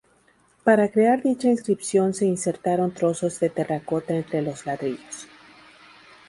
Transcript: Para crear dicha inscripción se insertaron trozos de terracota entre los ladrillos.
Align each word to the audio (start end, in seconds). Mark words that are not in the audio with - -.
Para 0.63 0.89
crear 0.89 1.21
dicha 1.21 1.47
inscripción 1.47 2.15
se 2.15 2.25
insertaron 2.25 2.91
trozos 2.91 3.39
de 3.39 3.51
terracota 3.51 4.15
entre 4.15 4.41
los 4.41 4.65
ladrillos. 4.65 5.27